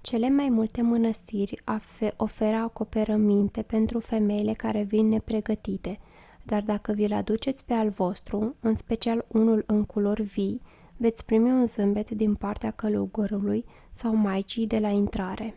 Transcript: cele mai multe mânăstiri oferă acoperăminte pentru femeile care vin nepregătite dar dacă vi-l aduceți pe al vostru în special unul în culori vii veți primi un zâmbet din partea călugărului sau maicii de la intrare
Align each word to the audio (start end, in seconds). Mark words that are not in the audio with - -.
cele 0.00 0.28
mai 0.28 0.48
multe 0.48 0.82
mânăstiri 0.82 1.62
oferă 2.16 2.56
acoperăminte 2.56 3.62
pentru 3.62 3.98
femeile 3.98 4.52
care 4.52 4.82
vin 4.82 5.08
nepregătite 5.08 5.98
dar 6.44 6.62
dacă 6.62 6.92
vi-l 6.92 7.12
aduceți 7.12 7.64
pe 7.64 7.72
al 7.72 7.88
vostru 7.88 8.56
în 8.60 8.74
special 8.74 9.24
unul 9.28 9.64
în 9.66 9.84
culori 9.84 10.22
vii 10.22 10.62
veți 10.96 11.24
primi 11.24 11.50
un 11.50 11.66
zâmbet 11.66 12.10
din 12.10 12.34
partea 12.34 12.70
călugărului 12.70 13.64
sau 13.92 14.14
maicii 14.14 14.66
de 14.66 14.78
la 14.78 14.88
intrare 14.88 15.54